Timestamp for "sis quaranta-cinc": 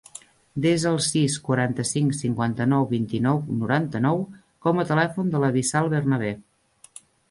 1.07-2.17